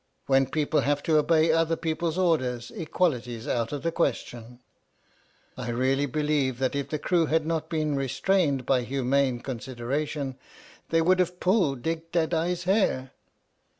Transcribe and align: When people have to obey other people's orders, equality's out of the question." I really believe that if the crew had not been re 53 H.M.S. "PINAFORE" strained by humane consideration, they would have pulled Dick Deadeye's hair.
When 0.25 0.47
people 0.47 0.81
have 0.81 1.03
to 1.03 1.19
obey 1.19 1.51
other 1.51 1.75
people's 1.75 2.17
orders, 2.17 2.71
equality's 2.71 3.47
out 3.47 3.71
of 3.71 3.83
the 3.83 3.91
question." 3.91 4.57
I 5.55 5.69
really 5.69 6.07
believe 6.07 6.57
that 6.57 6.75
if 6.75 6.89
the 6.89 6.97
crew 6.97 7.27
had 7.27 7.45
not 7.45 7.69
been 7.69 7.95
re 7.95 8.05
53 8.05 8.05
H.M.S. 8.05 8.21
"PINAFORE" 8.21 8.57
strained 8.57 8.65
by 8.65 8.81
humane 8.81 9.39
consideration, 9.41 10.39
they 10.89 11.03
would 11.03 11.19
have 11.19 11.39
pulled 11.39 11.83
Dick 11.83 12.11
Deadeye's 12.11 12.63
hair. 12.63 13.11